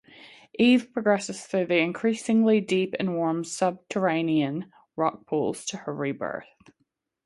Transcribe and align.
Eve 0.57 0.91
progresses 0.91 1.45
through 1.45 1.67
the 1.67 1.77
increasingly 1.77 2.59
deep 2.59 2.95
and 2.97 3.13
warm 3.15 3.43
subterranean 3.43 4.71
rock 4.95 5.27
pools 5.27 5.63
to 5.63 5.77
her 5.77 5.93
rebirth. 5.93 6.47